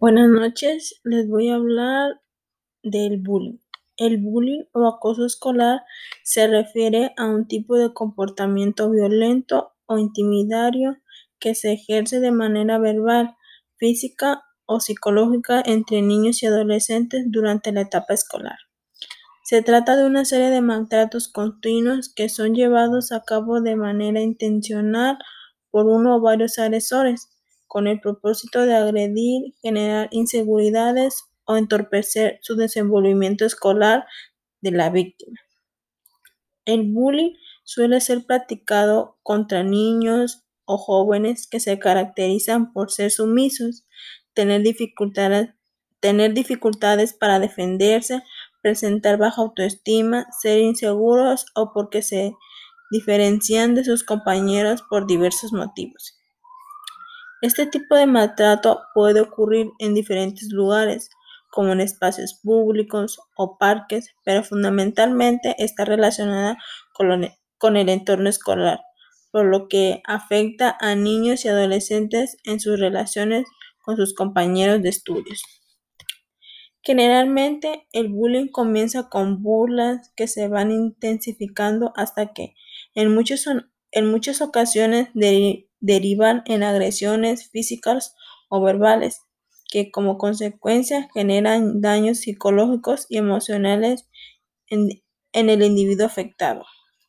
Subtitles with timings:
[0.00, 2.22] Buenas noches, les voy a hablar
[2.82, 3.58] del bullying.
[3.98, 5.82] El bullying o acoso escolar
[6.24, 10.96] se refiere a un tipo de comportamiento violento o intimidario
[11.38, 13.36] que se ejerce de manera verbal,
[13.76, 18.56] física o psicológica entre niños y adolescentes durante la etapa escolar.
[19.44, 24.22] Se trata de una serie de maltratos continuos que son llevados a cabo de manera
[24.22, 25.18] intencional
[25.70, 27.28] por uno o varios agresores
[27.70, 34.06] con el propósito de agredir, generar inseguridades o entorpecer su desenvolvimiento escolar
[34.60, 35.38] de la víctima.
[36.64, 43.86] El bullying suele ser practicado contra niños o jóvenes que se caracterizan por ser sumisos,
[44.34, 45.50] tener dificultades,
[46.00, 48.24] tener dificultades para defenderse,
[48.62, 52.32] presentar baja autoestima, ser inseguros o porque se
[52.90, 56.19] diferencian de sus compañeros por diversos motivos.
[57.42, 61.08] Este tipo de maltrato puede ocurrir en diferentes lugares,
[61.50, 66.58] como en espacios públicos o parques, pero fundamentalmente está relacionada
[66.92, 68.80] con, el entorno escolar,
[69.32, 73.46] por lo que afecta a niños y adolescentes en sus relaciones
[73.82, 75.42] con sus compañeros de estudios.
[76.82, 82.54] Generalmente el bullying comienza con burlas que se van intensificando hasta que
[82.94, 83.16] en,
[83.92, 85.08] en muchas ocasiones
[85.80, 88.14] derivan en agresiones físicas
[88.48, 89.22] o verbales,
[89.70, 94.08] que como consecuencia generan daños psicológicos y emocionales
[94.68, 94.88] en,
[95.32, 96.64] el individuo afectado.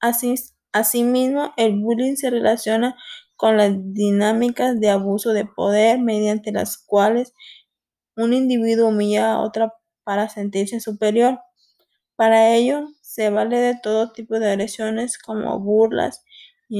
[0.00, 0.34] Así,
[0.72, 2.96] asimismo, el bullying se relaciona
[3.36, 7.32] con las dinámicas de abuso de poder mediante las cuales
[8.16, 9.74] un individuo humilla a otra
[10.04, 11.40] para sentirse superior.
[12.16, 16.24] Para ello, se vale de todo tipo de agresiones como burlas,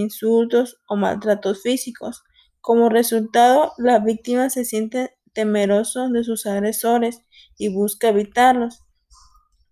[0.00, 2.22] insultos o maltratos físicos.
[2.60, 7.22] Como resultado, la víctima se siente temeroso de sus agresores
[7.58, 8.82] y busca evitarlos.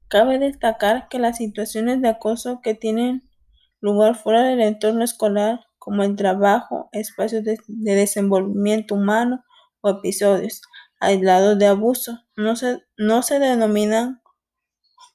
[0.09, 3.29] Cabe destacar que las situaciones de acoso que tienen
[3.81, 9.45] lugar fuera del entorno escolar, como el trabajo, espacios de, desenvolvimiento humano
[9.81, 10.63] o episodios
[11.01, 14.21] aislados de abuso, no se, no se denominan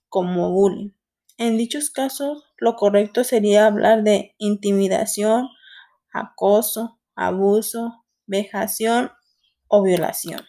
[0.09, 0.94] como bullying.
[1.37, 5.49] En dichos casos, lo correcto sería hablar de intimidación,
[6.13, 9.11] acoso, abuso, vejación
[9.67, 10.41] o violación.